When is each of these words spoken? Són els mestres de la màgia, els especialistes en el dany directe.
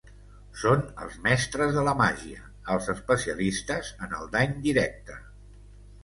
Són 0.59 0.79
els 1.01 1.17
mestres 1.25 1.73
de 1.75 1.83
la 1.87 1.91
màgia, 1.99 2.47
els 2.75 2.87
especialistes 2.93 3.91
en 4.07 4.17
el 4.21 4.31
dany 4.37 4.57
directe. 4.69 5.19